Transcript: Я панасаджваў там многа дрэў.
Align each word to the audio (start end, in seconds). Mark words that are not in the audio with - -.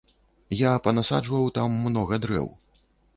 Я 0.59 0.69
панасаджваў 0.87 1.45
там 1.57 1.75
многа 1.83 2.19
дрэў. 2.25 2.47